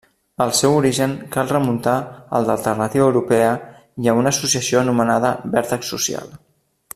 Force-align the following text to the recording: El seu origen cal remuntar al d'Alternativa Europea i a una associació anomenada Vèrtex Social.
El 0.43 0.51
seu 0.59 0.77
origen 0.77 1.11
cal 1.35 1.51
remuntar 1.51 1.93
al 2.39 2.47
d'Alternativa 2.49 3.05
Europea 3.11 3.51
i 4.05 4.09
a 4.13 4.17
una 4.23 4.33
associació 4.37 4.81
anomenada 4.83 5.35
Vèrtex 5.57 5.93
Social. 5.97 6.35